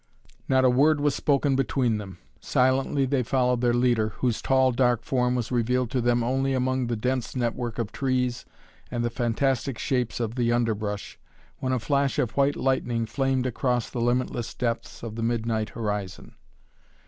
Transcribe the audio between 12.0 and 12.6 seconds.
of white